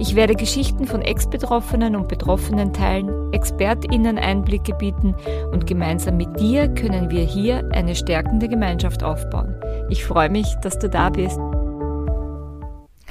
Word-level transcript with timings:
Ich 0.00 0.16
werde 0.16 0.34
Geschichten 0.34 0.86
von 0.86 1.02
Ex-Betroffenen 1.02 1.94
und 1.94 2.08
Betroffenen 2.08 2.72
teilen, 2.72 3.32
ExpertInnen 3.32 4.18
Einblicke 4.18 4.74
bieten 4.74 5.14
und 5.52 5.68
gemeinsam 5.68 6.16
mit 6.16 6.40
dir 6.40 6.66
können 6.68 7.10
wir 7.10 7.22
hier 7.22 7.68
eine 7.72 7.94
stärkende 7.94 8.48
Gemeinschaft 8.48 9.04
aufbauen. 9.04 9.54
Ich 9.90 10.04
freue 10.04 10.30
mich, 10.30 10.46
dass 10.62 10.80
du 10.80 10.88
da 10.88 11.10
bist. 11.10 11.38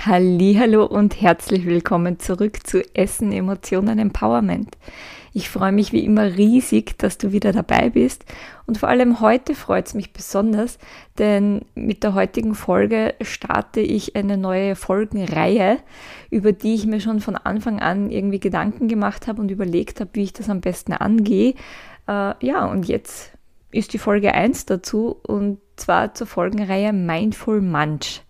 Hallo 0.06 0.86
und 0.86 1.22
herzlich 1.22 1.66
willkommen 1.66 2.20
zurück 2.20 2.68
zu 2.68 2.84
Essen, 2.94 3.32
Emotionen, 3.32 3.98
Empowerment. 3.98 4.76
Ich 5.36 5.50
freue 5.50 5.72
mich 5.72 5.92
wie 5.92 6.06
immer 6.06 6.36
riesig, 6.36 7.00
dass 7.00 7.18
du 7.18 7.32
wieder 7.32 7.52
dabei 7.52 7.90
bist. 7.90 8.24
Und 8.68 8.78
vor 8.78 8.90
allem 8.90 9.20
heute 9.20 9.56
freut 9.56 9.88
es 9.88 9.96
mich 9.96 10.14
besonders, 10.14 10.78
denn 11.18 11.66
mit 11.74 12.04
der 12.04 12.14
heutigen 12.14 12.54
Folge 12.54 13.16
starte 13.20 13.80
ich 13.82 14.16
eine 14.16 14.38
neue 14.38 14.76
Folgenreihe, 14.76 15.80
über 16.30 16.52
die 16.52 16.76
ich 16.76 16.86
mir 16.86 17.00
schon 17.00 17.20
von 17.20 17.36
Anfang 17.36 17.80
an 17.80 18.12
irgendwie 18.12 18.40
Gedanken 18.40 18.88
gemacht 18.88 19.26
habe 19.26 19.42
und 19.42 19.50
überlegt 19.50 20.00
habe, 20.02 20.12
wie 20.14 20.24
ich 20.24 20.34
das 20.34 20.50
am 20.50 20.62
besten 20.62 20.94
angehe. 20.94 21.56
Äh, 22.08 22.34
ja, 22.46 22.66
und 22.66 22.88
jetzt 22.88 23.32
ist 23.72 23.94
die 23.94 23.98
Folge 23.98 24.36
1 24.36 24.68
dazu 24.68 25.20
und 25.24 25.58
zwar 25.78 26.14
zur 26.14 26.28
Folgenreihe 26.28 26.94
Mindful 26.94 27.60
Munch. 27.60 28.22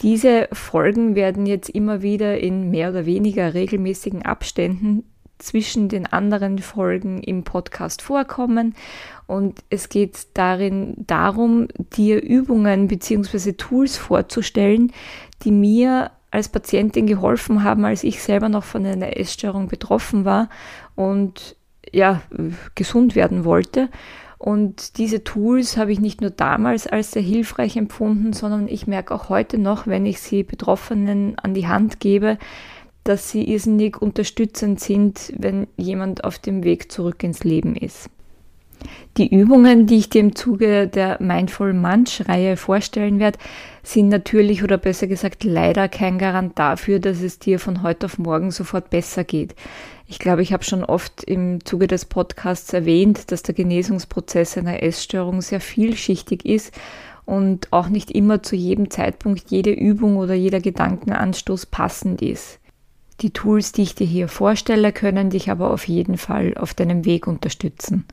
Diese 0.00 0.48
Folgen 0.52 1.16
werden 1.16 1.44
jetzt 1.44 1.68
immer 1.68 2.00
wieder 2.00 2.38
in 2.38 2.70
mehr 2.70 2.90
oder 2.90 3.04
weniger 3.04 3.52
regelmäßigen 3.52 4.22
Abständen 4.22 5.04
zwischen 5.38 5.88
den 5.88 6.06
anderen 6.06 6.58
Folgen 6.58 7.22
im 7.22 7.44
Podcast 7.44 8.02
vorkommen. 8.02 8.74
Und 9.26 9.60
es 9.70 9.88
geht 9.88 10.26
darin 10.34 10.94
darum, 10.98 11.68
dir 11.96 12.22
Übungen 12.22 12.88
bzw. 12.88 13.52
Tools 13.52 13.96
vorzustellen, 13.96 14.92
die 15.42 15.52
mir 15.52 16.10
als 16.30 16.48
Patientin 16.48 17.06
geholfen 17.06 17.64
haben, 17.64 17.84
als 17.84 18.04
ich 18.04 18.22
selber 18.22 18.48
noch 18.48 18.64
von 18.64 18.84
einer 18.84 19.16
Essstörung 19.16 19.68
betroffen 19.68 20.24
war 20.24 20.48
und 20.94 21.56
ja, 21.92 22.20
gesund 22.74 23.14
werden 23.14 23.44
wollte. 23.44 23.88
Und 24.38 24.98
diese 24.98 25.24
Tools 25.24 25.76
habe 25.76 25.90
ich 25.90 25.98
nicht 25.98 26.20
nur 26.20 26.30
damals 26.30 26.86
als 26.86 27.10
sehr 27.10 27.22
hilfreich 27.22 27.76
empfunden, 27.76 28.32
sondern 28.32 28.68
ich 28.68 28.86
merke 28.86 29.12
auch 29.12 29.28
heute 29.28 29.58
noch, 29.58 29.88
wenn 29.88 30.06
ich 30.06 30.20
sie 30.20 30.44
Betroffenen 30.44 31.36
an 31.40 31.54
die 31.54 31.66
Hand 31.66 31.98
gebe, 31.98 32.38
dass 33.08 33.30
sie 33.30 33.44
irrsinnig 33.44 34.02
unterstützend 34.02 34.80
sind, 34.80 35.32
wenn 35.36 35.66
jemand 35.76 36.24
auf 36.24 36.38
dem 36.38 36.62
Weg 36.62 36.92
zurück 36.92 37.22
ins 37.22 37.42
Leben 37.42 37.74
ist. 37.74 38.10
Die 39.16 39.34
Übungen, 39.34 39.86
die 39.86 39.96
ich 39.96 40.10
dir 40.10 40.20
im 40.20 40.36
Zuge 40.36 40.86
der 40.86 41.20
Mindful 41.20 41.72
Munch-Reihe 41.72 42.56
vorstellen 42.56 43.18
werde, 43.18 43.38
sind 43.82 44.08
natürlich 44.08 44.62
oder 44.62 44.78
besser 44.78 45.06
gesagt 45.06 45.42
leider 45.42 45.88
kein 45.88 46.18
Garant 46.18 46.58
dafür, 46.58 47.00
dass 47.00 47.22
es 47.22 47.38
dir 47.38 47.58
von 47.58 47.82
heute 47.82 48.06
auf 48.06 48.18
morgen 48.18 48.50
sofort 48.50 48.90
besser 48.90 49.24
geht. 49.24 49.54
Ich 50.06 50.18
glaube, 50.18 50.42
ich 50.42 50.52
habe 50.52 50.62
schon 50.62 50.84
oft 50.84 51.24
im 51.24 51.64
Zuge 51.64 51.86
des 51.86 52.04
Podcasts 52.04 52.72
erwähnt, 52.72 53.32
dass 53.32 53.42
der 53.42 53.54
Genesungsprozess 53.54 54.56
einer 54.56 54.82
Essstörung 54.82 55.40
sehr 55.40 55.60
vielschichtig 55.60 56.44
ist 56.44 56.72
und 57.24 57.72
auch 57.72 57.88
nicht 57.88 58.10
immer 58.10 58.42
zu 58.42 58.54
jedem 58.54 58.90
Zeitpunkt 58.90 59.50
jede 59.50 59.72
Übung 59.72 60.16
oder 60.16 60.34
jeder 60.34 60.60
Gedankenanstoß 60.60 61.66
passend 61.66 62.22
ist. 62.22 62.60
Die 63.20 63.32
Tools, 63.32 63.72
die 63.72 63.82
ich 63.82 63.94
dir 63.94 64.06
hier 64.06 64.28
vorstelle, 64.28 64.92
können 64.92 65.30
dich 65.30 65.50
aber 65.50 65.72
auf 65.72 65.88
jeden 65.88 66.18
Fall 66.18 66.54
auf 66.56 66.74
deinem 66.74 67.04
Weg 67.04 67.26
unterstützen. 67.26 68.04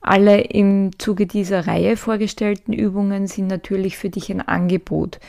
Alle 0.00 0.40
im 0.40 0.90
Zuge 0.98 1.26
dieser 1.26 1.66
Reihe 1.66 1.96
vorgestellten 1.96 2.72
Übungen 2.72 3.26
sind 3.26 3.46
natürlich 3.46 3.96
für 3.96 4.10
dich 4.10 4.30
ein 4.30 4.40
Angebot. 4.40 5.20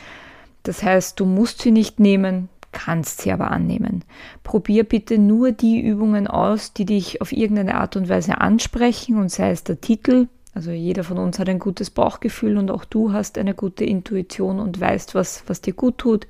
Das 0.63 0.83
heißt, 0.83 1.19
du 1.19 1.25
musst 1.25 1.61
sie 1.61 1.71
nicht 1.71 1.99
nehmen, 1.99 2.49
kannst 2.71 3.21
sie 3.21 3.31
aber 3.31 3.51
annehmen. 3.51 4.03
Probier 4.43 4.83
bitte 4.83 5.17
nur 5.17 5.51
die 5.51 5.81
Übungen 5.81 6.27
aus, 6.27 6.73
die 6.73 6.85
dich 6.85 7.21
auf 7.21 7.31
irgendeine 7.31 7.75
Art 7.75 7.95
und 7.95 8.09
Weise 8.09 8.39
ansprechen 8.39 9.17
und 9.17 9.29
sei 9.29 9.51
es 9.51 9.63
der 9.63 9.81
Titel, 9.81 10.27
also 10.53 10.71
jeder 10.71 11.03
von 11.03 11.17
uns 11.17 11.39
hat 11.39 11.47
ein 11.47 11.59
gutes 11.59 11.89
Bauchgefühl 11.89 12.57
und 12.57 12.71
auch 12.71 12.83
du 12.83 13.13
hast 13.13 13.37
eine 13.37 13.53
gute 13.53 13.85
Intuition 13.85 14.59
und 14.59 14.79
weißt, 14.79 15.15
was, 15.15 15.43
was 15.47 15.61
dir 15.61 15.73
gut 15.73 15.99
tut. 15.99 16.27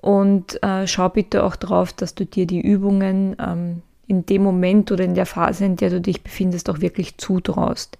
Und 0.00 0.62
äh, 0.62 0.86
schau 0.86 1.08
bitte 1.08 1.42
auch 1.42 1.56
drauf, 1.56 1.92
dass 1.92 2.14
du 2.14 2.24
dir 2.24 2.46
die 2.46 2.60
Übungen 2.60 3.36
ähm, 3.44 3.82
in 4.06 4.24
dem 4.24 4.42
Moment 4.42 4.90
oder 4.90 5.04
in 5.04 5.14
der 5.14 5.26
Phase, 5.26 5.64
in 5.64 5.76
der 5.76 5.90
du 5.90 6.00
dich 6.00 6.22
befindest, 6.22 6.70
auch 6.70 6.80
wirklich 6.80 7.18
zutraust. 7.18 7.98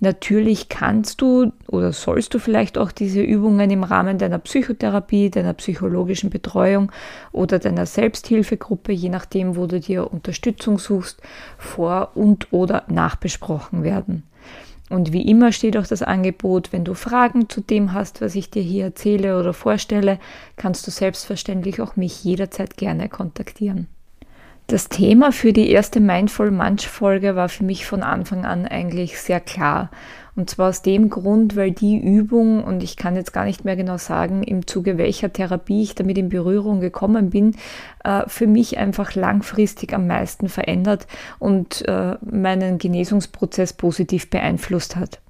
Natürlich 0.00 0.68
kannst 0.68 1.22
du 1.22 1.52
oder 1.68 1.92
sollst 1.92 2.34
du 2.34 2.38
vielleicht 2.38 2.76
auch 2.76 2.92
diese 2.92 3.22
Übungen 3.22 3.70
im 3.70 3.82
Rahmen 3.82 4.18
deiner 4.18 4.38
Psychotherapie, 4.38 5.30
deiner 5.30 5.54
psychologischen 5.54 6.28
Betreuung 6.28 6.92
oder 7.32 7.58
deiner 7.58 7.86
Selbsthilfegruppe, 7.86 8.92
je 8.92 9.08
nachdem, 9.08 9.56
wo 9.56 9.66
du 9.66 9.80
dir 9.80 10.12
Unterstützung 10.12 10.78
suchst, 10.78 11.22
vor 11.56 12.10
und 12.14 12.52
oder 12.52 12.84
nachbesprochen 12.88 13.84
werden. 13.84 14.24
Und 14.88 15.12
wie 15.12 15.28
immer 15.28 15.50
steht 15.50 15.76
auch 15.76 15.86
das 15.86 16.02
Angebot, 16.02 16.72
wenn 16.72 16.84
du 16.84 16.94
Fragen 16.94 17.48
zu 17.48 17.60
dem 17.60 17.92
hast, 17.92 18.20
was 18.20 18.36
ich 18.36 18.50
dir 18.50 18.62
hier 18.62 18.84
erzähle 18.84 19.38
oder 19.38 19.52
vorstelle, 19.52 20.20
kannst 20.56 20.86
du 20.86 20.90
selbstverständlich 20.90 21.80
auch 21.80 21.96
mich 21.96 22.22
jederzeit 22.22 22.76
gerne 22.76 23.08
kontaktieren. 23.08 23.88
Das 24.68 24.88
Thema 24.88 25.30
für 25.30 25.52
die 25.52 25.70
erste 25.70 26.00
Mindful 26.00 26.50
Munch 26.50 26.88
Folge 26.88 27.36
war 27.36 27.48
für 27.48 27.62
mich 27.62 27.86
von 27.86 28.02
Anfang 28.02 28.44
an 28.44 28.66
eigentlich 28.66 29.20
sehr 29.20 29.38
klar. 29.38 29.92
Und 30.34 30.50
zwar 30.50 30.70
aus 30.70 30.82
dem 30.82 31.08
Grund, 31.08 31.54
weil 31.54 31.70
die 31.70 31.96
Übung, 31.96 32.64
und 32.64 32.82
ich 32.82 32.96
kann 32.96 33.14
jetzt 33.14 33.32
gar 33.32 33.44
nicht 33.44 33.64
mehr 33.64 33.76
genau 33.76 33.96
sagen, 33.96 34.42
im 34.42 34.66
Zuge 34.66 34.98
welcher 34.98 35.32
Therapie 35.32 35.84
ich 35.84 35.94
damit 35.94 36.18
in 36.18 36.30
Berührung 36.30 36.80
gekommen 36.80 37.30
bin, 37.30 37.54
äh, 38.02 38.24
für 38.26 38.48
mich 38.48 38.76
einfach 38.76 39.14
langfristig 39.14 39.94
am 39.94 40.08
meisten 40.08 40.48
verändert 40.48 41.06
und 41.38 41.86
äh, 41.86 42.16
meinen 42.28 42.78
Genesungsprozess 42.78 43.72
positiv 43.72 44.30
beeinflusst 44.30 44.96
hat. 44.96 45.20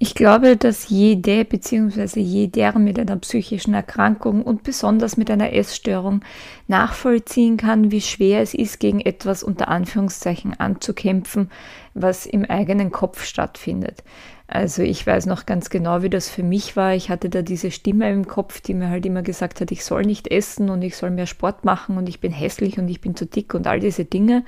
Ich 0.00 0.14
glaube, 0.14 0.56
dass 0.56 0.90
jede 0.90 1.44
bzw. 1.44 2.20
jeder 2.20 2.78
mit 2.78 3.00
einer 3.00 3.16
psychischen 3.16 3.74
Erkrankung 3.74 4.42
und 4.42 4.62
besonders 4.62 5.16
mit 5.16 5.28
einer 5.28 5.52
Essstörung 5.52 6.20
nachvollziehen 6.68 7.56
kann, 7.56 7.90
wie 7.90 8.00
schwer 8.00 8.40
es 8.40 8.54
ist, 8.54 8.78
gegen 8.78 9.00
etwas 9.00 9.42
unter 9.42 9.66
Anführungszeichen 9.66 10.58
anzukämpfen, 10.60 11.50
was 11.94 12.26
im 12.26 12.44
eigenen 12.44 12.92
Kopf 12.92 13.24
stattfindet. 13.24 14.04
Also 14.46 14.82
ich 14.82 15.04
weiß 15.04 15.26
noch 15.26 15.46
ganz 15.46 15.68
genau, 15.68 16.02
wie 16.02 16.10
das 16.10 16.30
für 16.30 16.44
mich 16.44 16.76
war. 16.76 16.94
Ich 16.94 17.10
hatte 17.10 17.28
da 17.28 17.42
diese 17.42 17.72
Stimme 17.72 18.08
im 18.10 18.28
Kopf, 18.28 18.60
die 18.60 18.74
mir 18.74 18.90
halt 18.90 19.04
immer 19.04 19.22
gesagt 19.22 19.60
hat, 19.60 19.72
ich 19.72 19.84
soll 19.84 20.02
nicht 20.02 20.28
essen 20.28 20.70
und 20.70 20.82
ich 20.82 20.96
soll 20.96 21.10
mehr 21.10 21.26
Sport 21.26 21.64
machen 21.64 21.98
und 21.98 22.08
ich 22.08 22.20
bin 22.20 22.30
hässlich 22.30 22.78
und 22.78 22.88
ich 22.88 23.00
bin 23.00 23.16
zu 23.16 23.26
dick 23.26 23.52
und 23.52 23.66
all 23.66 23.80
diese 23.80 24.04
Dinge. 24.04 24.44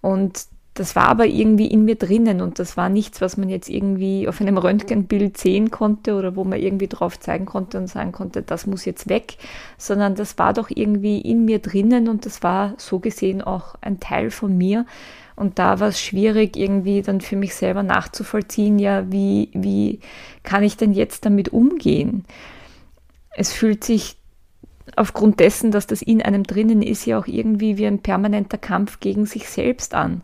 Und 0.00 0.46
das 0.74 0.96
war 0.96 1.08
aber 1.08 1.26
irgendwie 1.26 1.66
in 1.66 1.84
mir 1.84 1.96
drinnen 1.96 2.40
und 2.40 2.58
das 2.58 2.78
war 2.78 2.88
nichts, 2.88 3.20
was 3.20 3.36
man 3.36 3.50
jetzt 3.50 3.68
irgendwie 3.68 4.26
auf 4.26 4.40
einem 4.40 4.56
Röntgenbild 4.56 5.36
sehen 5.36 5.70
konnte 5.70 6.14
oder 6.14 6.34
wo 6.34 6.44
man 6.44 6.58
irgendwie 6.58 6.88
drauf 6.88 7.20
zeigen 7.20 7.44
konnte 7.44 7.76
und 7.76 7.88
sagen 7.88 8.12
konnte, 8.12 8.40
das 8.42 8.66
muss 8.66 8.86
jetzt 8.86 9.08
weg, 9.10 9.36
sondern 9.76 10.14
das 10.14 10.38
war 10.38 10.54
doch 10.54 10.70
irgendwie 10.70 11.20
in 11.20 11.44
mir 11.44 11.58
drinnen 11.58 12.08
und 12.08 12.24
das 12.24 12.42
war 12.42 12.72
so 12.78 13.00
gesehen 13.00 13.42
auch 13.42 13.74
ein 13.82 14.00
Teil 14.00 14.30
von 14.30 14.56
mir. 14.56 14.86
Und 15.36 15.58
da 15.58 15.80
war 15.80 15.88
es 15.88 16.00
schwierig, 16.00 16.56
irgendwie 16.56 17.02
dann 17.02 17.20
für 17.20 17.36
mich 17.36 17.54
selber 17.54 17.82
nachzuvollziehen, 17.82 18.78
ja, 18.78 19.10
wie, 19.10 19.50
wie 19.52 20.00
kann 20.42 20.62
ich 20.62 20.76
denn 20.76 20.92
jetzt 20.92 21.26
damit 21.26 21.50
umgehen? 21.50 22.24
Es 23.34 23.52
fühlt 23.52 23.82
sich 23.84 24.16
aufgrund 24.96 25.40
dessen, 25.40 25.70
dass 25.70 25.86
das 25.86 26.02
in 26.02 26.22
einem 26.22 26.44
drinnen 26.44 26.82
ist, 26.82 27.06
ja 27.06 27.18
auch 27.18 27.26
irgendwie 27.26 27.76
wie 27.78 27.86
ein 27.86 28.00
permanenter 28.00 28.58
Kampf 28.58 29.00
gegen 29.00 29.26
sich 29.26 29.48
selbst 29.48 29.94
an. 29.94 30.22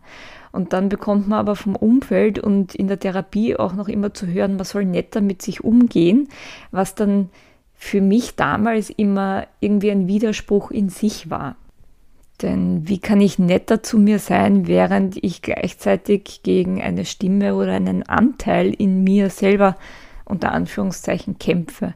Und 0.53 0.73
dann 0.73 0.89
bekommt 0.89 1.29
man 1.29 1.39
aber 1.39 1.57
vom 1.57 1.77
Umfeld 1.77 2.39
und 2.39 2.75
in 2.75 2.89
der 2.89 2.99
Therapie 2.99 3.57
auch 3.57 3.75
noch 3.75 3.89
immer 3.89 4.15
zu 4.15 4.27
hören, 4.27 4.57
man 4.57 4.65
soll 4.65 4.85
netter 4.85 5.21
mit 5.21 5.43
sich 5.43 5.63
umgehen, 5.63 6.29
was 6.71 6.95
dann 6.95 7.29
für 7.75 8.01
mich 8.01 8.35
damals 8.35 8.91
immer 8.91 9.47
irgendwie 9.61 9.91
ein 9.91 10.09
Widerspruch 10.09 10.71
in 10.71 10.89
sich 10.89 11.31
war. 11.31 11.57
Denn 12.43 12.89
wie 12.89 12.99
kann 12.99 13.21
ich 13.21 13.39
netter 13.39 13.83
zu 13.83 13.99
mir 13.99 14.19
sein, 14.19 14.67
während 14.67 15.23
ich 15.23 15.43
gleichzeitig 15.43 16.43
gegen 16.43 16.81
eine 16.81 17.05
Stimme 17.05 17.55
oder 17.55 17.73
einen 17.73 18.05
Anteil 18.05 18.73
in 18.73 19.03
mir 19.03 19.31
selber 19.31 19.77
unter 20.25 20.53
Anführungszeichen 20.53 21.39
kämpfe? 21.39 21.95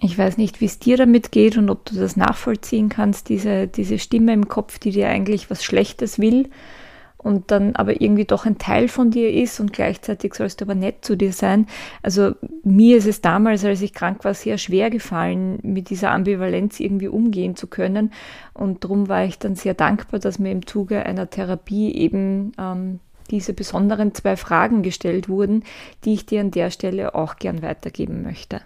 Ich 0.00 0.16
weiß 0.16 0.36
nicht, 0.36 0.60
wie 0.60 0.66
es 0.66 0.78
dir 0.78 0.96
damit 0.96 1.32
geht 1.32 1.56
und 1.56 1.70
ob 1.70 1.84
du 1.86 1.96
das 1.96 2.16
nachvollziehen 2.16 2.88
kannst, 2.88 3.28
diese, 3.28 3.66
diese 3.66 3.98
Stimme 3.98 4.32
im 4.32 4.46
Kopf, 4.46 4.78
die 4.78 4.92
dir 4.92 5.08
eigentlich 5.08 5.50
was 5.50 5.64
Schlechtes 5.64 6.20
will 6.20 6.48
und 7.18 7.50
dann 7.50 7.74
aber 7.74 8.00
irgendwie 8.00 8.24
doch 8.24 8.46
ein 8.46 8.58
Teil 8.58 8.88
von 8.88 9.10
dir 9.10 9.32
ist 9.32 9.58
und 9.58 9.72
gleichzeitig 9.72 10.34
sollst 10.34 10.60
du 10.60 10.64
aber 10.64 10.76
nett 10.76 11.04
zu 11.04 11.16
dir 11.16 11.32
sein. 11.32 11.66
Also 12.02 12.32
mir 12.62 12.96
ist 12.96 13.06
es 13.06 13.20
damals, 13.20 13.64
als 13.64 13.82
ich 13.82 13.92
krank 13.92 14.24
war, 14.24 14.34
sehr 14.34 14.56
schwer 14.56 14.88
gefallen, 14.88 15.58
mit 15.62 15.90
dieser 15.90 16.12
Ambivalenz 16.12 16.78
irgendwie 16.78 17.08
umgehen 17.08 17.56
zu 17.56 17.66
können. 17.66 18.12
Und 18.54 18.84
darum 18.84 19.08
war 19.08 19.24
ich 19.24 19.38
dann 19.38 19.56
sehr 19.56 19.74
dankbar, 19.74 20.20
dass 20.20 20.38
mir 20.38 20.52
im 20.52 20.66
Zuge 20.66 21.04
einer 21.04 21.28
Therapie 21.28 21.92
eben 21.92 22.52
ähm, 22.56 23.00
diese 23.30 23.52
besonderen 23.52 24.14
zwei 24.14 24.36
Fragen 24.36 24.82
gestellt 24.82 25.28
wurden, 25.28 25.64
die 26.04 26.14
ich 26.14 26.24
dir 26.24 26.40
an 26.40 26.52
der 26.52 26.70
Stelle 26.70 27.14
auch 27.16 27.36
gern 27.36 27.62
weitergeben 27.62 28.22
möchte. 28.22 28.60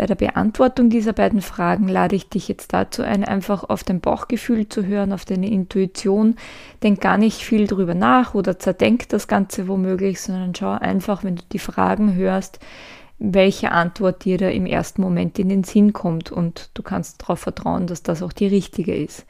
Bei 0.00 0.06
der 0.06 0.14
Beantwortung 0.14 0.88
dieser 0.88 1.12
beiden 1.12 1.42
Fragen 1.42 1.86
lade 1.86 2.16
ich 2.16 2.30
dich 2.30 2.48
jetzt 2.48 2.72
dazu 2.72 3.02
ein, 3.02 3.22
einfach 3.22 3.64
auf 3.64 3.84
dein 3.84 4.00
Bauchgefühl 4.00 4.66
zu 4.66 4.86
hören, 4.86 5.12
auf 5.12 5.26
deine 5.26 5.50
Intuition. 5.50 6.36
Denk 6.82 7.02
gar 7.02 7.18
nicht 7.18 7.42
viel 7.42 7.66
drüber 7.66 7.94
nach 7.94 8.32
oder 8.32 8.58
zerdenk 8.58 9.10
das 9.10 9.28
Ganze 9.28 9.68
womöglich, 9.68 10.22
sondern 10.22 10.54
schau 10.54 10.70
einfach, 10.70 11.22
wenn 11.22 11.36
du 11.36 11.42
die 11.52 11.58
Fragen 11.58 12.14
hörst, 12.14 12.60
welche 13.18 13.72
Antwort 13.72 14.24
dir 14.24 14.38
da 14.38 14.48
im 14.48 14.64
ersten 14.64 15.02
Moment 15.02 15.38
in 15.38 15.50
den 15.50 15.64
Sinn 15.64 15.92
kommt 15.92 16.32
und 16.32 16.70
du 16.72 16.82
kannst 16.82 17.20
darauf 17.20 17.40
vertrauen, 17.40 17.86
dass 17.86 18.02
das 18.02 18.22
auch 18.22 18.32
die 18.32 18.46
richtige 18.46 18.96
ist. 18.96 19.26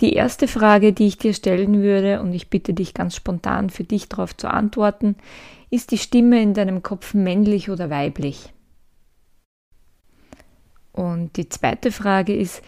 Die 0.00 0.14
erste 0.14 0.48
Frage, 0.48 0.92
die 0.92 1.06
ich 1.06 1.16
dir 1.16 1.32
stellen 1.32 1.80
würde, 1.80 2.22
und 2.22 2.32
ich 2.32 2.50
bitte 2.50 2.74
dich 2.74 2.92
ganz 2.92 3.14
spontan 3.14 3.70
für 3.70 3.84
dich 3.84 4.08
darauf 4.08 4.36
zu 4.36 4.50
antworten, 4.50 5.14
ist 5.70 5.92
die 5.92 5.98
Stimme 5.98 6.42
in 6.42 6.54
deinem 6.54 6.82
Kopf 6.82 7.14
männlich 7.14 7.70
oder 7.70 7.88
weiblich? 7.88 8.52
Und 10.92 11.36
die 11.36 11.48
zweite 11.48 11.92
Frage 11.92 12.34
ist, 12.34 12.62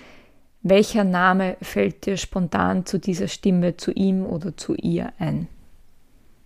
welcher 0.62 1.05
Name 1.05 1.56
fällt 1.62 2.06
dir 2.06 2.17
spontan 2.17 2.84
zu 2.84 2.99
dieser 2.99 3.28
Stimme, 3.28 3.76
zu 3.76 3.93
ihm 3.93 4.26
oder 4.26 4.56
zu 4.56 4.75
ihr 4.75 5.12
ein? 5.19 5.49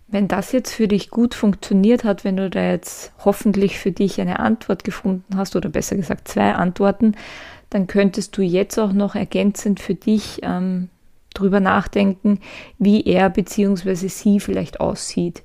Wenn 0.07 0.27
das 0.27 0.51
jetzt 0.51 0.71
für 0.71 0.87
dich 0.87 1.09
gut 1.09 1.33
funktioniert 1.33 2.03
hat, 2.03 2.23
wenn 2.23 2.37
du 2.37 2.49
da 2.49 2.71
jetzt 2.71 3.11
hoffentlich 3.25 3.79
für 3.79 3.91
dich 3.91 4.21
eine 4.21 4.39
Antwort 4.39 4.83
gefunden 4.83 5.35
hast 5.35 5.55
oder 5.55 5.69
besser 5.69 5.95
gesagt 5.95 6.27
zwei 6.27 6.53
Antworten, 6.53 7.15
dann 7.69 7.87
könntest 7.87 8.37
du 8.37 8.41
jetzt 8.41 8.77
auch 8.79 8.93
noch 8.93 9.15
ergänzend 9.15 9.79
für 9.79 9.95
dich 9.95 10.39
ähm, 10.43 10.89
drüber 11.33 11.59
nachdenken, 11.59 12.39
wie 12.77 13.03
er 13.03 13.29
bzw. 13.29 14.07
sie 14.07 14.39
vielleicht 14.39 14.79
aussieht. 14.79 15.43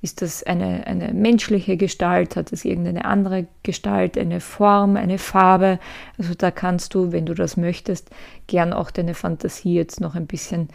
Ist 0.00 0.22
das 0.22 0.44
eine, 0.44 0.86
eine 0.86 1.12
menschliche 1.12 1.76
Gestalt? 1.76 2.36
Hat 2.36 2.52
es 2.52 2.64
irgendeine 2.64 3.04
andere 3.04 3.48
Gestalt, 3.64 4.16
eine 4.16 4.40
Form, 4.40 4.96
eine 4.96 5.18
Farbe? 5.18 5.80
Also 6.16 6.34
da 6.34 6.52
kannst 6.52 6.94
du, 6.94 7.10
wenn 7.10 7.26
du 7.26 7.34
das 7.34 7.56
möchtest, 7.56 8.10
gern 8.46 8.72
auch 8.72 8.92
deine 8.92 9.14
Fantasie 9.14 9.74
jetzt 9.74 10.00
noch 10.00 10.14
ein 10.14 10.26
bisschen 10.26 10.68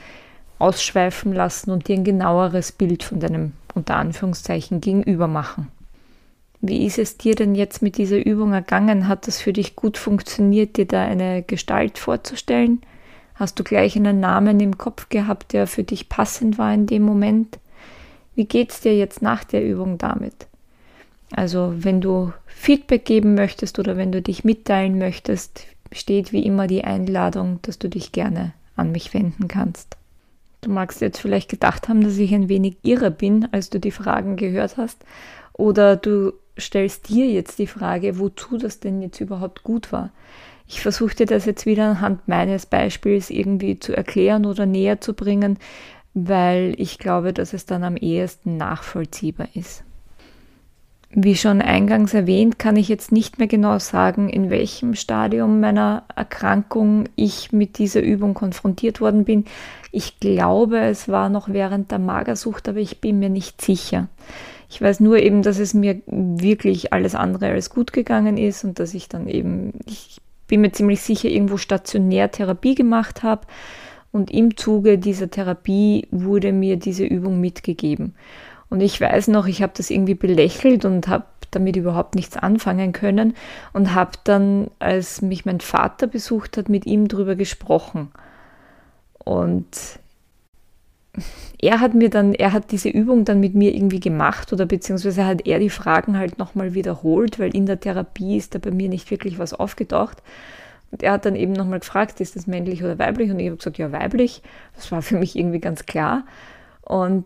ausschweifen 0.59 1.33
lassen 1.33 1.71
und 1.71 1.87
dir 1.87 1.95
ein 1.95 2.03
genaueres 2.03 2.71
Bild 2.73 3.03
von 3.03 3.19
deinem 3.19 3.53
unter 3.73 3.95
Anführungszeichen 3.95 4.81
gegenüber 4.81 5.27
machen. 5.27 5.69
Wie 6.61 6.85
ist 6.85 6.97
es 6.97 7.17
dir 7.17 7.35
denn 7.35 7.55
jetzt 7.55 7.81
mit 7.81 7.97
dieser 7.97 8.25
Übung 8.25 8.53
ergangen? 8.53 9.07
Hat 9.07 9.27
das 9.27 9.41
für 9.41 9.51
dich 9.51 9.75
gut 9.75 9.97
funktioniert, 9.97 10.77
dir 10.77 10.85
da 10.85 11.03
eine 11.03 11.43
Gestalt 11.43 11.97
vorzustellen? 11.97 12.81
Hast 13.35 13.59
du 13.59 13.63
gleich 13.63 13.95
einen 13.95 14.19
Namen 14.19 14.59
im 14.59 14.77
Kopf 14.77 15.09
gehabt, 15.09 15.53
der 15.53 15.67
für 15.67 15.83
dich 15.83 16.07
passend 16.07 16.57
war 16.57 16.73
in 16.73 16.85
dem 16.85 17.01
Moment? 17.01 17.59
Wie 18.35 18.45
geht 18.45 18.71
es 18.71 18.81
dir 18.81 18.95
jetzt 18.95 19.21
nach 19.21 19.43
der 19.43 19.63
Übung 19.65 19.97
damit? 19.97 20.47
Also 21.31 21.73
wenn 21.77 22.01
du 22.01 22.31
Feedback 22.45 23.05
geben 23.05 23.35
möchtest 23.35 23.79
oder 23.79 23.97
wenn 23.97 24.11
du 24.11 24.21
dich 24.21 24.43
mitteilen 24.43 24.97
möchtest, 24.97 25.65
steht 25.91 26.31
wie 26.31 26.45
immer 26.45 26.67
die 26.67 26.83
Einladung, 26.83 27.59
dass 27.63 27.79
du 27.79 27.89
dich 27.89 28.11
gerne 28.11 28.53
an 28.75 28.91
mich 28.91 29.13
wenden 29.13 29.47
kannst. 29.47 29.97
Du 30.61 30.69
magst 30.69 31.01
jetzt 31.01 31.19
vielleicht 31.19 31.49
gedacht 31.49 31.89
haben, 31.89 32.03
dass 32.03 32.17
ich 32.17 32.33
ein 32.33 32.49
wenig 32.49 32.77
irre 32.83 33.11
bin, 33.11 33.47
als 33.51 33.69
du 33.69 33.79
die 33.79 33.91
Fragen 33.91 34.37
gehört 34.37 34.77
hast, 34.77 35.03
oder 35.53 35.95
du 35.95 36.33
stellst 36.57 37.09
dir 37.09 37.27
jetzt 37.27 37.59
die 37.59 37.67
Frage, 37.67 38.17
wozu 38.17 38.57
das 38.57 38.79
denn 38.79 39.01
jetzt 39.01 39.19
überhaupt 39.19 39.63
gut 39.63 39.91
war. 39.91 40.11
Ich 40.67 40.81
versuche 40.81 41.15
dir 41.15 41.25
das 41.25 41.45
jetzt 41.45 41.65
wieder 41.65 41.89
anhand 41.89 42.27
meines 42.27 42.65
Beispiels 42.65 43.29
irgendwie 43.29 43.79
zu 43.79 43.95
erklären 43.95 44.45
oder 44.45 44.65
näher 44.65 45.01
zu 45.01 45.13
bringen, 45.13 45.57
weil 46.13 46.75
ich 46.77 46.99
glaube, 46.99 47.33
dass 47.33 47.53
es 47.53 47.65
dann 47.65 47.83
am 47.83 47.97
ehesten 47.97 48.57
nachvollziehbar 48.57 49.47
ist. 49.53 49.83
Wie 51.15 51.35
schon 51.35 51.61
eingangs 51.61 52.15
erwähnt, 52.15 52.57
kann 52.57 52.75
ich 52.75 52.87
jetzt 52.87 53.11
nicht 53.11 53.37
mehr 53.37 53.47
genau 53.47 53.77
sagen, 53.77 54.29
in 54.29 54.49
welchem 54.49 54.95
Stadium 54.95 55.59
meiner 55.59 56.05
Erkrankung 56.15 57.07
ich 57.15 57.51
mit 57.51 57.77
dieser 57.77 58.01
Übung 58.01 58.33
konfrontiert 58.33 58.99
worden 58.99 59.23
bin. 59.23 59.45
Ich 59.91 60.19
glaube, 60.19 60.79
es 60.79 61.07
war 61.07 61.29
noch 61.29 61.49
während 61.49 61.91
der 61.91 61.99
Magersucht, 61.99 62.67
aber 62.67 62.79
ich 62.79 62.99
bin 62.99 63.19
mir 63.19 63.29
nicht 63.29 63.61
sicher. 63.61 64.07
Ich 64.71 64.81
weiß 64.81 65.01
nur 65.01 65.19
eben, 65.19 65.43
dass 65.43 65.59
es 65.59 65.75
mir 65.75 66.01
wirklich 66.07 66.93
alles 66.93 67.13
andere 67.13 67.49
als 67.49 67.69
gut 67.69 67.93
gegangen 67.93 68.37
ist 68.37 68.63
und 68.63 68.79
dass 68.79 68.95
ich 68.95 69.07
dann 69.07 69.27
eben, 69.27 69.73
ich 69.85 70.19
bin 70.47 70.61
mir 70.61 70.71
ziemlich 70.71 71.01
sicher, 71.01 71.29
irgendwo 71.29 71.57
stationär 71.57 72.31
Therapie 72.31 72.73
gemacht 72.73 73.21
habe 73.21 73.45
und 74.13 74.31
im 74.31 74.55
Zuge 74.55 74.97
dieser 74.97 75.29
Therapie 75.29 76.07
wurde 76.11 76.53
mir 76.53 76.77
diese 76.77 77.03
Übung 77.03 77.41
mitgegeben. 77.41 78.13
Und 78.69 78.79
ich 78.79 79.01
weiß 79.01 79.27
noch, 79.27 79.47
ich 79.47 79.61
habe 79.61 79.73
das 79.75 79.89
irgendwie 79.89 80.13
belächelt 80.13 80.85
und 80.85 81.07
habe 81.07 81.25
damit 81.51 81.75
überhaupt 81.75 82.15
nichts 82.15 82.37
anfangen 82.37 82.93
können 82.93 83.35
und 83.73 83.93
habe 83.93 84.11
dann, 84.23 84.69
als 84.79 85.21
mich 85.21 85.45
mein 85.45 85.59
Vater 85.59 86.07
besucht 86.07 86.57
hat, 86.57 86.69
mit 86.69 86.85
ihm 86.85 87.07
darüber 87.07 87.35
gesprochen. 87.35 88.11
Und 89.23 89.65
er 91.59 91.79
hat 91.79 91.95
mir 91.95 92.09
dann, 92.09 92.33
er 92.33 92.53
hat 92.53 92.71
diese 92.71 92.89
Übung 92.89 93.25
dann 93.25 93.39
mit 93.39 93.55
mir 93.55 93.73
irgendwie 93.73 93.99
gemacht 93.99 94.53
oder 94.53 94.65
beziehungsweise 94.65 95.25
hat 95.25 95.47
er 95.47 95.57
die 95.59 95.69
Fragen 95.69 96.17
halt 96.17 96.37
nochmal 96.37 96.75
wiederholt, 96.75 97.39
weil 97.39 97.55
in 97.55 97.65
der 97.65 97.79
Therapie 97.79 98.37
ist 98.37 98.53
da 98.53 98.59
bei 98.59 98.71
mir 98.71 98.89
nicht 98.89 99.09
wirklich 99.09 99.39
was 99.39 99.53
aufgetaucht. 99.53 100.21
Er 101.01 101.13
hat 101.13 101.25
dann 101.25 101.35
eben 101.35 101.53
nochmal 101.53 101.79
gefragt, 101.79 102.21
ist 102.21 102.35
das 102.35 102.47
männlich 102.47 102.83
oder 102.83 102.99
weiblich? 102.99 103.31
Und 103.31 103.39
ich 103.39 103.47
habe 103.47 103.57
gesagt, 103.57 103.77
ja, 103.77 103.91
weiblich. 103.91 104.41
Das 104.75 104.91
war 104.91 105.01
für 105.01 105.17
mich 105.17 105.37
irgendwie 105.37 105.59
ganz 105.59 105.85
klar. 105.85 106.25
Und 106.81 107.25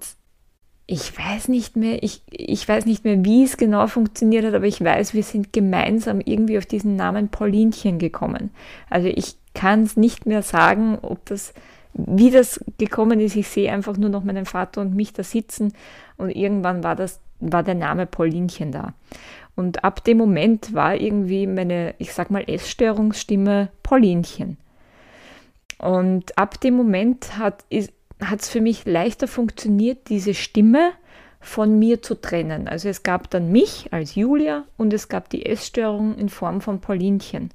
ich 0.89 1.17
weiß 1.17 1.49
nicht 1.49 1.75
mehr, 1.75 2.01
ich, 2.01 2.23
ich 2.31 2.67
weiß 2.67 2.85
nicht 2.85 3.03
mehr, 3.03 3.23
wie 3.25 3.43
es 3.43 3.57
genau 3.57 3.87
funktioniert 3.87 4.45
hat, 4.45 4.53
aber 4.53 4.65
ich 4.65 4.81
weiß, 4.81 5.13
wir 5.13 5.23
sind 5.23 5.51
gemeinsam 5.51 6.21
irgendwie 6.23 6.57
auf 6.57 6.65
diesen 6.65 6.95
Namen 6.95 7.27
Paulinchen 7.27 7.99
gekommen. 7.99 8.51
Also 8.89 9.09
ich 9.09 9.35
kann 9.53 9.83
es 9.83 9.97
nicht 9.97 10.25
mehr 10.25 10.43
sagen, 10.43 10.97
ob 11.01 11.25
das, 11.25 11.53
wie 11.93 12.31
das 12.31 12.63
gekommen 12.77 13.19
ist. 13.19 13.35
Ich 13.35 13.49
sehe 13.49 13.71
einfach 13.71 13.97
nur 13.97 14.09
noch 14.09 14.23
meinen 14.23 14.45
Vater 14.45 14.79
und 14.79 14.95
mich 14.95 15.11
da 15.11 15.23
sitzen 15.23 15.73
und 16.15 16.29
irgendwann 16.29 16.85
war 16.85 16.95
das, 16.95 17.19
war 17.41 17.63
der 17.63 17.75
Name 17.75 18.05
Paulinchen 18.05 18.71
da. 18.71 18.93
Und 19.57 19.83
ab 19.83 20.03
dem 20.03 20.17
Moment 20.19 20.73
war 20.73 20.95
irgendwie 20.95 21.47
meine, 21.47 21.95
ich 21.97 22.13
sag 22.13 22.29
mal, 22.29 22.43
Essstörungsstimme 22.47 23.69
Paulinchen. 23.83 24.57
Und 25.79 26.37
ab 26.37 26.61
dem 26.61 26.75
Moment 26.75 27.37
hat 27.37 27.65
es 27.69 28.49
für 28.49 28.61
mich 28.61 28.85
leichter 28.85 29.27
funktioniert, 29.27 30.09
diese 30.09 30.35
Stimme 30.35 30.91
von 31.39 31.79
mir 31.79 32.01
zu 32.03 32.15
trennen. 32.15 32.67
Also 32.67 32.87
es 32.87 33.01
gab 33.01 33.31
dann 33.31 33.51
mich 33.51 33.91
als 33.91 34.13
Julia 34.15 34.65
und 34.77 34.93
es 34.93 35.09
gab 35.09 35.29
die 35.29 35.45
Essstörung 35.45 36.15
in 36.17 36.29
Form 36.29 36.61
von 36.61 36.79
Paulinchen. 36.79 37.51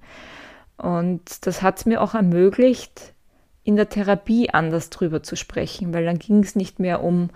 Und 0.79 1.47
das 1.47 1.63
hat 1.63 1.79
es 1.79 1.87
mir 1.87 2.03
auch 2.03 2.15
ermöglicht, 2.15 3.13
in 3.63 3.77
der 3.77 3.89
Therapie 3.89 4.51
anders 4.51 4.91
drüber 4.91 5.23
zu 5.23 5.37
sprechen, 5.37 5.95
weil 5.95 6.05
dann 6.05 6.19
ging 6.19 6.43
es 6.43 6.57
nicht 6.57 6.81
mehr 6.81 7.05
um 7.05 7.31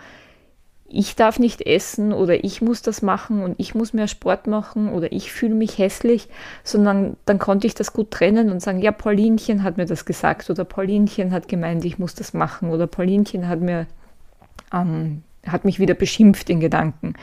ich 0.89 1.17
darf 1.17 1.39
nicht 1.39 1.63
essen 1.63 2.13
oder 2.13 2.45
ich 2.45 2.63
muss 2.63 2.83
das 2.83 3.03
machen 3.03 3.43
und 3.43 3.57
ich 3.59 3.75
muss 3.75 3.93
mehr 3.93 4.09
Sport 4.09 4.47
machen 4.47 4.89
oder 4.89 5.11
ich 5.13 5.33
fühle 5.33 5.55
mich 5.55 5.79
hässlich, 5.79 6.29
sondern 6.63 7.17
dann 7.25 7.39
konnte 7.39 7.67
ich 7.67 7.75
das 7.75 7.93
gut 7.93 8.11
trennen 8.11 8.51
und 8.51 8.61
sagen, 8.61 8.81
ja, 8.81 8.93
Paulinchen 8.93 9.63
hat 9.63 9.77
mir 9.77 9.87
das 9.87 10.05
gesagt 10.05 10.49
oder 10.49 10.65
Paulinchen 10.65 11.33
hat 11.33 11.49
gemeint, 11.49 11.85
ich 11.85 11.99
muss 11.99 12.15
das 12.15 12.35
machen 12.35 12.71
oder 12.71 12.87
Paulinchen 12.87 13.49
hat 13.49 13.61
mir 13.61 13.87
ähm, 14.73 15.23
hat 15.47 15.65
mich 15.65 15.79
wieder 15.79 15.95
beschimpft 15.95 16.51
in 16.51 16.61
Gedanken. 16.61 17.15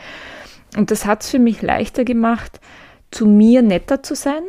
Und 0.77 0.91
das 0.91 1.05
hat 1.05 1.23
es 1.23 1.29
für 1.29 1.39
mich 1.39 1.61
leichter 1.61 2.03
gemacht, 2.03 2.59
zu 3.11 3.27
mir 3.27 3.61
netter 3.61 4.01
zu 4.01 4.15
sein, 4.15 4.41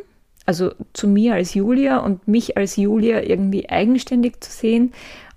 also 0.46 0.72
zu 0.92 1.08
mir 1.08 1.34
als 1.34 1.54
Julia 1.54 1.98
und 1.98 2.26
mich 2.28 2.56
als 2.56 2.76
Julia 2.76 3.22
irgendwie 3.22 3.68
eigenständig 3.68 4.40
zu 4.40 4.50
sehen, 4.50 4.92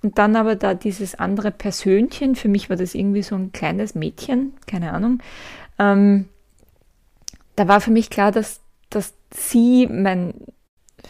und 0.08 0.18
dann 0.18 0.38
aber 0.38 0.56
da 0.56 0.74
dieses 0.74 1.16
andere 1.16 1.52
Persönchen, 1.52 2.36
für 2.36 2.48
mich 2.48 2.70
war 2.70 2.78
das 2.78 2.96
irgendwie 2.96 3.24
so 3.24 3.36
ein 3.36 3.52
kleines 3.52 3.94
Mädchen, 3.94 4.54
keine 4.66 4.94
Ahnung. 4.94 5.20
Ähm, 5.80 6.30
da 7.58 7.68
war 7.68 7.82
für 7.82 7.92
mich 7.92 8.10
klar, 8.10 8.32
dass, 8.32 8.62
dass 8.90 9.16
sie 9.34 9.86
mein, 9.86 10.34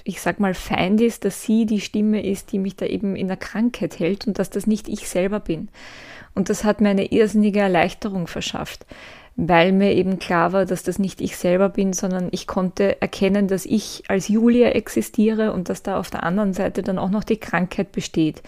ich 0.03 0.19
sag 0.19 0.39
mal, 0.39 0.55
Feind 0.55 0.99
ist, 0.99 1.25
dass 1.25 1.43
sie 1.43 1.67
die 1.67 1.79
Stimme 1.79 2.25
ist, 2.25 2.51
die 2.51 2.57
mich 2.57 2.75
da 2.75 2.87
eben 2.87 3.15
in 3.15 3.27
der 3.27 3.37
Krankheit 3.37 3.99
hält 3.99 4.25
und 4.25 4.39
dass 4.39 4.49
das 4.49 4.65
nicht 4.65 4.87
ich 4.89 5.07
selber 5.07 5.41
bin. 5.41 5.69
Und 6.33 6.49
das 6.49 6.63
hat 6.63 6.81
mir 6.81 6.89
eine 6.89 7.11
irrsinnige 7.11 7.59
Erleichterung 7.59 8.25
verschafft, 8.25 8.87
weil 9.35 9.73
mir 9.73 9.93
eben 9.93 10.17
klar 10.17 10.53
war, 10.53 10.65
dass 10.65 10.81
das 10.81 10.97
nicht 10.97 11.21
ich 11.21 11.37
selber 11.37 11.69
bin, 11.69 11.93
sondern 11.93 12.29
ich 12.31 12.47
konnte 12.47 12.99
erkennen, 12.99 13.47
dass 13.47 13.67
ich 13.67 14.05
als 14.07 14.27
Julia 14.27 14.69
existiere 14.69 15.53
und 15.53 15.69
dass 15.69 15.83
da 15.83 15.99
auf 15.99 16.09
der 16.09 16.23
anderen 16.23 16.53
Seite 16.53 16.81
dann 16.81 16.97
auch 16.97 17.11
noch 17.11 17.23
die 17.23 17.37
Krankheit 17.37 17.91
besteht 17.91 18.41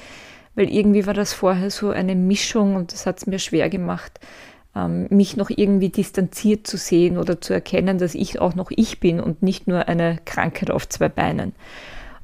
weil 0.60 0.70
irgendwie 0.70 1.08
war 1.08 1.14
das 1.14 1.32
vorher 1.32 1.72
so 1.72 1.92
eine 1.92 2.16
Mischung 2.16 2.76
und 2.76 2.92
das 2.92 3.06
hat 3.06 3.20
es 3.20 3.28
mir 3.28 3.40
schwer 3.40 3.70
gemacht, 3.70 4.20
ähm, 4.76 5.08
mich 5.10 5.38
noch 5.38 5.50
irgendwie 5.50 5.88
distanziert 5.88 6.68
zu 6.68 6.76
sehen 6.76 7.18
oder 7.18 7.40
zu 7.40 7.54
erkennen, 7.54 7.98
dass 7.98 8.14
ich 8.14 8.42
auch 8.42 8.56
noch 8.56 8.70
ich 8.76 9.00
bin 9.00 9.22
und 9.22 9.42
nicht 9.42 9.70
nur 9.70 9.88
eine 9.88 10.18
Krankheit 10.26 10.70
auf 10.70 10.90
zwei 10.90 11.08
Beinen. 11.08 11.54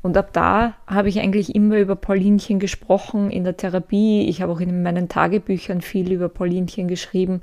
Und 0.01 0.18
ab 0.18 0.34
da 0.34 0.74
habe 0.86 1.08
ich 1.08 1.22
eigentlich 1.22 1.56
immer 1.56 1.77
über 1.77 1.96
Paulinchen 1.96 2.60
gesprochen 2.60 3.32
in 3.32 3.46
der 3.46 3.56
Therapie. 3.56 4.27
Ich 4.27 4.42
habe 4.42 4.51
auch 4.51 4.60
in 4.60 4.84
meinen 4.84 5.08
Tagebüchern 5.08 5.80
viel 5.80 6.12
über 6.12 6.27
Paulinchen 6.27 6.89
geschrieben. 6.89 7.39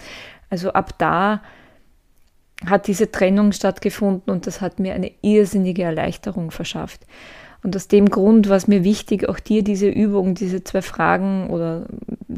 Also 0.51 0.75
ab 0.75 0.99
da 0.99 1.41
hat 2.67 2.87
diese 2.87 3.11
Trennung 3.11 3.53
stattgefunden 3.53 4.31
und 4.31 4.47
das 4.47 4.61
hat 4.61 4.79
mir 4.79 4.93
eine 4.93 5.11
irrsinnige 5.23 5.85
Erleichterung 5.85 6.51
verschafft. 6.51 7.07
Und 7.63 7.77
aus 7.77 7.89
dem 7.89 8.11
Grund 8.11 8.49
war 8.49 8.57
es 8.57 8.67
mir 8.67 8.83
wichtig, 8.83 9.29
auch 9.29 9.39
dir 9.39 9.63
diese 9.63 9.89
Übung, 9.89 10.35
diese 10.35 10.65
zwei 10.65 10.83
Fragen 10.83 11.49
oder 11.51 11.87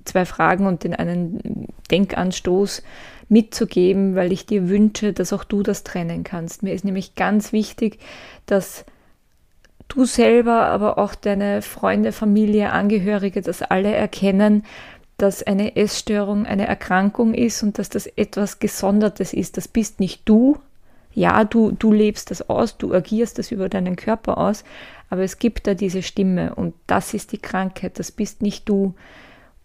zwei 0.04 0.26
Fragen 0.26 0.66
und 0.66 0.84
den 0.84 0.94
einen 0.94 1.68
Denkanstoß 1.90 2.82
mitzugeben, 3.28 4.14
weil 4.14 4.32
ich 4.32 4.44
dir 4.44 4.68
wünsche, 4.68 5.12
dass 5.12 5.32
auch 5.32 5.44
du 5.44 5.62
das 5.62 5.82
trennen 5.82 6.24
kannst. 6.24 6.62
Mir 6.62 6.74
ist 6.74 6.84
nämlich 6.84 7.14
ganz 7.14 7.52
wichtig, 7.52 7.98
dass 8.44 8.84
du 9.88 10.04
selber, 10.04 10.66
aber 10.66 10.98
auch 10.98 11.14
deine 11.14 11.62
Freunde, 11.62 12.12
Familie, 12.12 12.70
Angehörige, 12.70 13.40
dass 13.40 13.62
alle 13.62 13.94
erkennen, 13.94 14.64
dass 15.16 15.42
eine 15.42 15.76
Essstörung 15.76 16.44
eine 16.44 16.66
Erkrankung 16.66 17.34
ist 17.34 17.62
und 17.62 17.78
dass 17.78 17.88
das 17.88 18.06
etwas 18.06 18.58
Gesondertes 18.58 19.32
ist. 19.32 19.56
Das 19.56 19.68
bist 19.68 20.00
nicht 20.00 20.22
du. 20.28 20.58
Ja, 21.14 21.44
du, 21.44 21.70
du 21.70 21.92
lebst 21.92 22.30
das 22.30 22.48
aus, 22.48 22.76
du 22.76 22.92
agierst 22.92 23.38
das 23.38 23.52
über 23.52 23.68
deinen 23.68 23.96
Körper 23.96 24.38
aus, 24.38 24.64
aber 25.10 25.22
es 25.22 25.38
gibt 25.38 25.66
da 25.66 25.74
diese 25.74 26.02
Stimme 26.02 26.54
und 26.54 26.74
das 26.86 27.14
ist 27.14 27.32
die 27.32 27.38
Krankheit, 27.38 27.98
das 27.98 28.10
bist 28.10 28.42
nicht 28.42 28.68
du. 28.68 28.94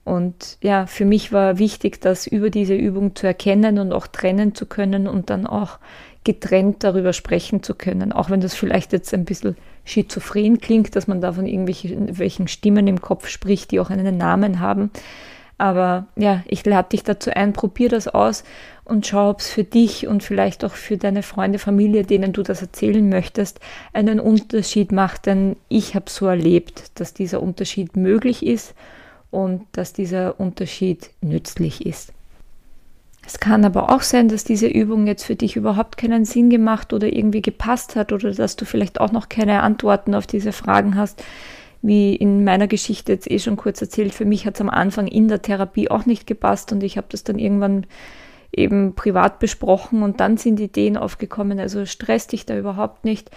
Und 0.03 0.57
ja, 0.61 0.85
für 0.85 1.05
mich 1.05 1.31
war 1.31 1.59
wichtig, 1.59 2.01
das 2.01 2.25
über 2.25 2.49
diese 2.49 2.75
Übung 2.75 3.15
zu 3.15 3.27
erkennen 3.27 3.77
und 3.79 3.91
auch 3.91 4.07
trennen 4.07 4.55
zu 4.55 4.65
können 4.65 5.07
und 5.07 5.29
dann 5.29 5.45
auch 5.45 5.77
getrennt 6.23 6.83
darüber 6.83 7.13
sprechen 7.13 7.63
zu 7.63 7.75
können, 7.75 8.11
auch 8.11 8.29
wenn 8.29 8.41
das 8.41 8.53
vielleicht 8.53 8.91
jetzt 8.91 9.13
ein 9.13 9.25
bisschen 9.25 9.55
schizophren 9.85 10.59
klingt, 10.59 10.95
dass 10.95 11.07
man 11.07 11.21
da 11.21 11.33
von 11.33 11.47
irgendwelchen 11.47 12.47
Stimmen 12.47 12.87
im 12.87 13.01
Kopf 13.01 13.27
spricht, 13.27 13.71
die 13.71 13.79
auch 13.79 13.89
einen 13.89 14.17
Namen 14.17 14.59
haben. 14.59 14.91
Aber 15.59 16.07
ja, 16.15 16.41
ich 16.47 16.65
lade 16.65 16.89
dich 16.89 17.03
dazu 17.03 17.31
ein, 17.31 17.51
probier 17.51 17.89
das 17.89 18.07
aus 18.07 18.45
und 18.85 19.05
schau, 19.05 19.29
ob 19.29 19.41
es 19.41 19.49
für 19.49 19.65
dich 19.65 20.07
und 20.07 20.23
vielleicht 20.23 20.63
auch 20.63 20.71
für 20.71 20.97
deine 20.97 21.21
Freunde, 21.21 21.59
Familie, 21.59 22.03
denen 22.03 22.31
du 22.31 22.43
das 22.43 22.61
erzählen 22.61 23.07
möchtest, 23.07 23.59
einen 23.91 24.21
Unterschied 24.21 24.93
macht. 24.93 25.25
Denn 25.25 25.57
ich 25.67 25.95
habe 25.95 26.09
so 26.09 26.27
erlebt, 26.27 26.97
dass 26.99 27.13
dieser 27.13 27.43
Unterschied 27.43 27.97
möglich 27.97 28.45
ist 28.45 28.73
und 29.31 29.65
dass 29.73 29.91
dieser 29.91 30.39
Unterschied 30.39 31.11
nützlich 31.21 31.85
ist. 31.85 32.13
Es 33.25 33.39
kann 33.39 33.65
aber 33.65 33.91
auch 33.91 34.01
sein, 34.01 34.29
dass 34.29 34.45
diese 34.45 34.67
Übung 34.67 35.07
jetzt 35.07 35.25
für 35.25 35.35
dich 35.35 35.57
überhaupt 35.57 35.97
keinen 35.97 36.23
Sinn 36.23 36.49
gemacht 36.49 36.93
oder 36.93 37.13
irgendwie 37.13 37.41
gepasst 37.41 37.97
hat 37.97 38.13
oder 38.13 38.31
dass 38.31 38.55
du 38.55 38.63
vielleicht 38.63 38.99
auch 39.01 39.11
noch 39.11 39.27
keine 39.27 39.61
Antworten 39.61 40.15
auf 40.15 40.25
diese 40.25 40.53
Fragen 40.53 40.95
hast. 40.95 41.21
Wie 41.81 42.15
in 42.15 42.43
meiner 42.43 42.67
Geschichte 42.67 43.13
jetzt 43.13 43.29
eh 43.29 43.39
schon 43.39 43.55
kurz 43.55 43.81
erzählt, 43.81 44.13
für 44.13 44.25
mich 44.25 44.45
hat 44.45 44.55
es 44.55 44.61
am 44.61 44.69
Anfang 44.69 45.07
in 45.07 45.27
der 45.27 45.41
Therapie 45.41 45.89
auch 45.89 46.05
nicht 46.05 46.27
gepasst 46.27 46.71
und 46.71 46.83
ich 46.83 46.97
habe 46.97 47.07
das 47.09 47.23
dann 47.23 47.39
irgendwann 47.39 47.85
eben 48.51 48.95
privat 48.95 49.39
besprochen 49.39 50.03
und 50.03 50.19
dann 50.19 50.37
sind 50.37 50.59
Ideen 50.59 50.97
aufgekommen. 50.97 51.59
Also 51.59 51.85
stress 51.85 52.27
dich 52.27 52.45
da 52.45 52.57
überhaupt 52.57 53.05
nicht. 53.05 53.31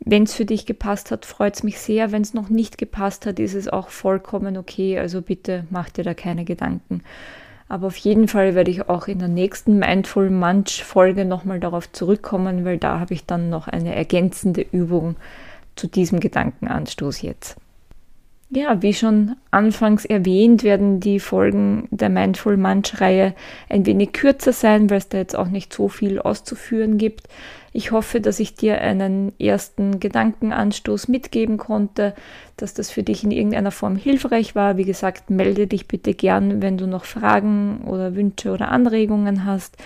Wenn 0.00 0.24
es 0.24 0.34
für 0.34 0.44
dich 0.44 0.66
gepasst 0.66 1.10
hat, 1.10 1.26
freut 1.26 1.56
es 1.56 1.62
mich 1.62 1.78
sehr. 1.78 2.10
Wenn 2.10 2.22
es 2.22 2.34
noch 2.34 2.48
nicht 2.48 2.78
gepasst 2.78 3.26
hat, 3.26 3.38
ist 3.38 3.54
es 3.54 3.68
auch 3.68 3.90
vollkommen 3.90 4.56
okay. 4.56 4.98
Also 4.98 5.22
bitte 5.22 5.64
mach 5.70 5.90
dir 5.90 6.04
da 6.04 6.14
keine 6.14 6.44
Gedanken. 6.44 7.02
Aber 7.68 7.86
auf 7.86 7.96
jeden 7.96 8.26
Fall 8.26 8.54
werde 8.54 8.70
ich 8.70 8.88
auch 8.88 9.06
in 9.06 9.20
der 9.20 9.28
nächsten 9.28 9.78
Mindful 9.78 10.30
Munch 10.30 10.82
Folge 10.82 11.24
nochmal 11.24 11.60
darauf 11.60 11.92
zurückkommen, 11.92 12.64
weil 12.64 12.78
da 12.78 12.98
habe 12.98 13.14
ich 13.14 13.26
dann 13.26 13.48
noch 13.48 13.68
eine 13.68 13.94
ergänzende 13.94 14.62
Übung 14.62 15.16
zu 15.76 15.86
diesem 15.86 16.18
Gedankenanstoß 16.18 17.22
jetzt. 17.22 17.56
Ja, 18.52 18.82
wie 18.82 18.94
schon 18.94 19.36
anfangs 19.52 20.04
erwähnt, 20.04 20.64
werden 20.64 20.98
die 20.98 21.20
Folgen 21.20 21.86
der 21.92 22.08
Mindful 22.08 22.56
Munch 22.56 23.00
Reihe 23.00 23.32
ein 23.68 23.86
wenig 23.86 24.12
kürzer 24.12 24.52
sein, 24.52 24.90
weil 24.90 24.98
es 24.98 25.08
da 25.08 25.18
jetzt 25.18 25.36
auch 25.36 25.46
nicht 25.46 25.72
so 25.72 25.88
viel 25.88 26.18
auszuführen 26.18 26.98
gibt. 26.98 27.28
Ich 27.72 27.92
hoffe, 27.92 28.20
dass 28.20 28.40
ich 28.40 28.56
dir 28.56 28.80
einen 28.80 29.30
ersten 29.38 30.00
Gedankenanstoß 30.00 31.06
mitgeben 31.06 31.58
konnte, 31.58 32.12
dass 32.56 32.74
das 32.74 32.90
für 32.90 33.04
dich 33.04 33.22
in 33.22 33.30
irgendeiner 33.30 33.70
Form 33.70 33.94
hilfreich 33.94 34.56
war. 34.56 34.76
Wie 34.76 34.84
gesagt, 34.84 35.30
melde 35.30 35.68
dich 35.68 35.86
bitte 35.86 36.12
gern, 36.12 36.60
wenn 36.60 36.76
du 36.76 36.88
noch 36.88 37.04
Fragen 37.04 37.82
oder 37.86 38.16
Wünsche 38.16 38.50
oder 38.50 38.72
Anregungen 38.72 39.44
hast. 39.44 39.76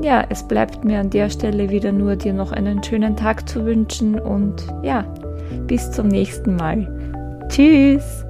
Ja, 0.00 0.26
es 0.28 0.48
bleibt 0.48 0.84
mir 0.84 0.98
an 0.98 1.10
der 1.10 1.30
Stelle 1.30 1.70
wieder 1.70 1.92
nur 1.92 2.16
dir 2.16 2.32
noch 2.32 2.50
einen 2.50 2.82
schönen 2.82 3.16
Tag 3.16 3.48
zu 3.48 3.64
wünschen 3.64 4.18
und 4.18 4.66
ja, 4.82 5.02
bis 5.68 5.92
zum 5.92 6.08
nächsten 6.08 6.56
Mal. 6.56 7.01
Tschüss! 7.52 8.24